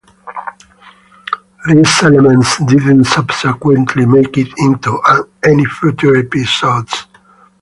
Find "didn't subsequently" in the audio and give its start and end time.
2.65-4.07